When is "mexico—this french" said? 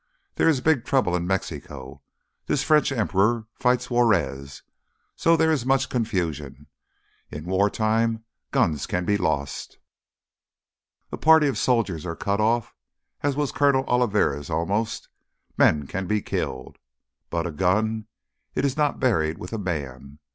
1.27-2.91